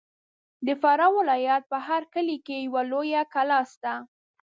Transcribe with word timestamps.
د 0.65 0.67
فراه 0.81 1.13
ولایت 1.19 1.63
په 1.71 1.77
هر 1.87 2.01
کلي 2.13 2.37
کې 2.45 2.55
یوه 2.67 2.81
لویه 2.91 3.23
کلا 3.33 3.59
سته. 3.73 3.93